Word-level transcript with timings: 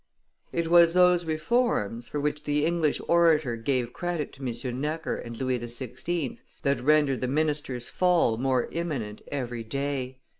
It 0.51 0.67
was 0.67 0.95
those 0.95 1.25
reforms, 1.25 2.07
for 2.07 2.19
which 2.19 2.43
the 2.45 2.65
English 2.65 2.99
orator 3.07 3.55
gave 3.55 3.93
credit 3.93 4.33
to 4.33 4.43
M. 4.69 4.81
Necker 4.81 5.15
and 5.15 5.37
Louis 5.37 5.59
XVI., 5.59 6.39
that 6.63 6.81
rendered 6.81 7.21
the 7.21 7.27
minister's 7.27 7.87
fall 7.87 8.37
more 8.37 8.65
imminent 8.71 9.21
every 9.27 9.63
day. 9.63 10.17